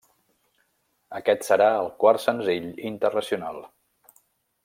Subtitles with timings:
[1.19, 3.61] Aquest serà el quart senzill internacional.